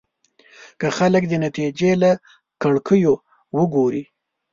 [0.79, 2.11] که خلک د نتيجې له
[2.61, 3.13] کړکيو
[3.57, 4.03] وګوري.